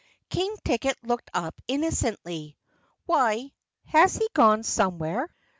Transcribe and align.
King 0.31 0.57
Ticket 0.65 0.97
looked 1.03 1.29
up 1.31 1.61
innocently. 1.67 2.57
"Why, 3.05 3.51
has 3.85 4.15
he 4.15 4.27
gone 4.33 4.63
somewhere?" 4.63 5.29